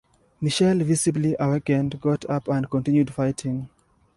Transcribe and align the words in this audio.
Mitchell, 0.41 0.79
visibly 0.79 1.35
awakened, 1.39 2.01
got 2.01 2.27
up 2.27 2.47
and 2.47 2.67
continued 2.71 3.13
fighting. 3.13 3.69